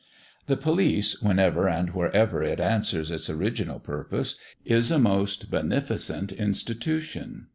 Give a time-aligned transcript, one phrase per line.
[0.47, 4.35] The police, whenever and wherever it answers its original purpose,
[4.65, 7.49] is a most beneficent institution.